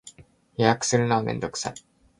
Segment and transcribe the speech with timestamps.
[0.57, 1.73] 予約するのはめんどくさい